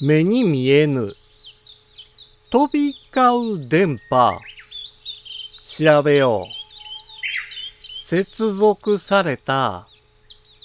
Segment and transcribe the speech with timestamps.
[0.00, 1.12] 目に見えぬ。
[2.52, 4.38] 飛び交う電波。
[5.76, 6.34] 調べよう。
[7.96, 9.88] 接続された。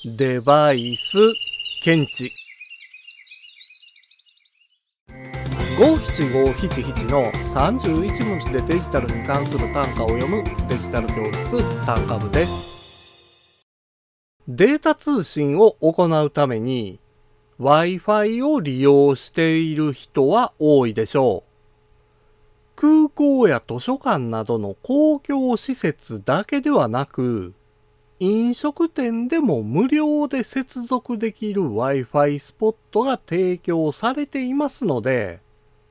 [0.06, 1.18] デバイス。
[1.82, 2.32] 検知。
[5.80, 10.44] 五七五七七の31文字でデジタルに関する単価を読む。
[10.70, 11.86] デジタル教室。
[11.88, 13.66] 単価部です。
[14.48, 17.00] データ通信を行うために。
[17.60, 21.50] Wi-Fi を利用している人は多いでしょう。
[22.76, 27.54] 空港や図書館などの公共施設だけではなく、
[28.20, 35.40] 飲食店でも無料で接続できる Wi-Fi スポットが提供されていますので、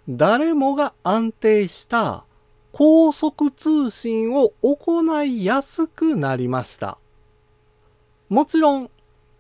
[0.08, 2.24] 誰もが安定した
[2.72, 6.98] 高速通信を行いやすくなりました。
[8.28, 8.90] もちろん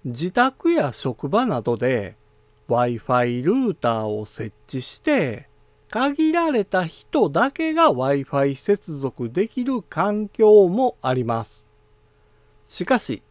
[0.04, 2.16] 自宅や職場などで
[2.68, 5.48] Wi-Fi ルーターを設置して、
[5.90, 11.68] 限られた人だけが Wi-Fi 接続できる環境もあります。
[12.66, 13.22] しかし、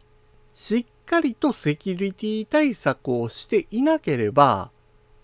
[0.53, 4.69] しっかりとセキュリティ対策をしていなければ、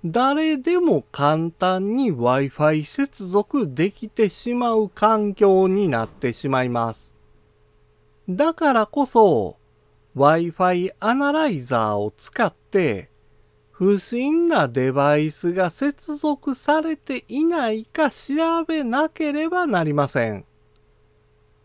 [0.03, 7.15] 誰でも簡単に Wi-Fi 接続できてしまう環境になってしまいます。
[8.27, 9.57] だからこそ、
[10.17, 13.09] Wi-Fi アナライザーを使って
[13.69, 20.45] 不審なデバイスが接続されていないか調べなければなりません。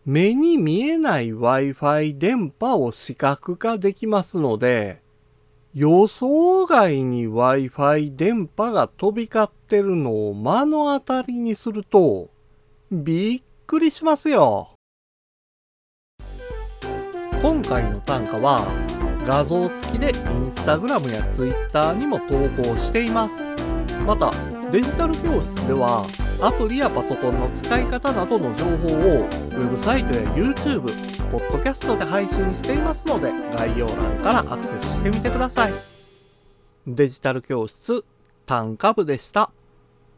[0.05, 5.01] 目に見えない Wi-Fi 電波を視覚化できますので、
[5.73, 12.29] 予想外に Wi-Fi 電波が飛び交ってるのを目の当たりにすると、
[12.91, 14.72] びっくりしますよ。
[17.43, 18.57] 今回の単価は
[19.27, 23.33] 画像付きでインスタグラムやツイッターにも投稿しています。
[24.07, 24.31] また、
[24.71, 26.05] デジタル教室では
[26.41, 30.83] アプリやパソコンの使い方などの情報をウェブサイトや YouTube、
[31.31, 35.73] ポッドキャストで配信していますので概要欄からアクセスしてみてください。
[36.87, 38.05] デジタル教室
[38.45, 39.51] 単価部でした。